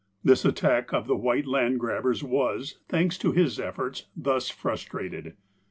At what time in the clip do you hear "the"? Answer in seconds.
1.05-1.15